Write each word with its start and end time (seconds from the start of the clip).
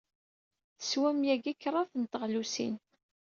Teswam 0.79 1.19
yagi 1.29 1.53
kraḍt 1.55 1.93
n 1.97 2.03
teɣlusin. 2.11 2.75